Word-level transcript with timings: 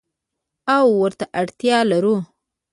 او 0.75 0.85
ورته 1.01 1.25
اړتیا 1.41 1.77
لرو. 1.91 2.15